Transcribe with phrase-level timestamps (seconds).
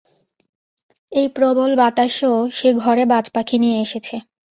[1.11, 4.15] এই প্রবল বাতাসেও, সে ঘরে বাজপাখি নিয়ে এসেছে।